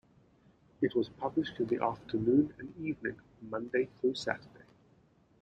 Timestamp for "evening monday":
2.83-3.87